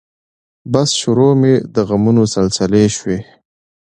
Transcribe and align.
بس 0.71 0.89
شروع 1.01 1.33
مې 1.41 1.53
د 1.73 1.75
غمونو 1.89 2.23
سلسلې 2.35 2.85
شوې 2.95 3.19